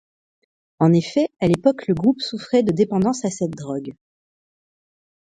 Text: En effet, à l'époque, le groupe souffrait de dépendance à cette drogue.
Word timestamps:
En 0.79 0.93
effet, 0.93 1.27
à 1.39 1.47
l'époque, 1.47 1.85
le 1.87 1.93
groupe 1.93 2.19
souffrait 2.21 2.63
de 2.63 2.71
dépendance 2.71 3.23
à 3.23 3.29
cette 3.29 3.55
drogue. 3.55 3.91